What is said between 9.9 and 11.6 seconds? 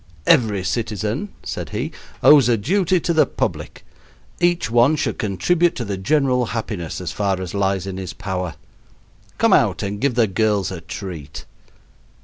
give the girls a treat."